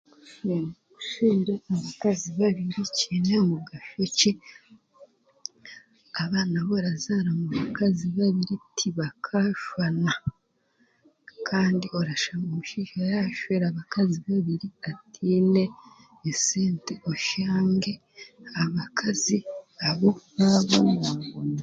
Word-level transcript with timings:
Kushwera 0.93 1.53
abakazi 1.75 2.27
babiri 2.39 2.79
kiine 2.97 3.35
mugasho 3.49 4.03
ki 4.17 4.29
abaana 6.23 6.55
abu 6.61 6.71
orazaara 6.79 7.29
mu 7.39 7.45
bakazi 7.55 8.05
baingi 8.15 8.55
tibakashushana 8.77 10.13
kandi 11.49 11.85
orashanga 11.99 12.47
omushaija 12.51 13.01
yaashwera 13.13 13.65
abakazi 13.67 14.17
babiri 14.29 14.67
ataine 14.89 15.63
esente 16.29 16.93
oshange 17.11 17.91
abakazi 18.61 19.37
abo 19.87 20.09
baabonabona. 20.35 21.09